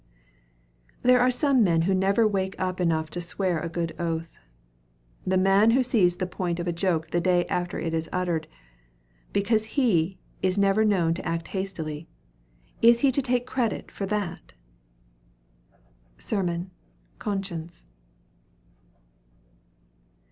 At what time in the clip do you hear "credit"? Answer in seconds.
13.45-13.91